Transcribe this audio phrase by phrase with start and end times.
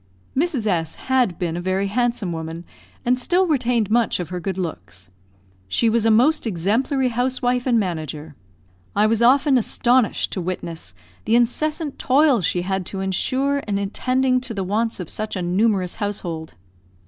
[0.35, 0.65] Mrs.
[0.65, 2.65] S had been a very handsome woman,
[3.05, 5.11] and still retained much of her good looks.
[5.67, 8.35] She was a most exemplary housewife and manager.
[8.95, 10.95] I was often astonished to witness
[11.25, 15.41] the incessant toil she had to ensure in attending to the wants of such a
[15.43, 16.55] numerous household.